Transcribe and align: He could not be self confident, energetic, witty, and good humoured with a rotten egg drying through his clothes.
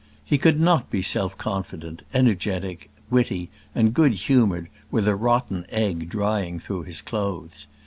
He 0.25 0.39
could 0.39 0.59
not 0.59 0.89
be 0.89 1.03
self 1.03 1.37
confident, 1.37 2.01
energetic, 2.11 2.89
witty, 3.11 3.51
and 3.75 3.93
good 3.93 4.13
humoured 4.13 4.69
with 4.89 5.07
a 5.07 5.15
rotten 5.15 5.63
egg 5.69 6.09
drying 6.09 6.57
through 6.57 6.85
his 6.85 7.03
clothes. 7.03 7.67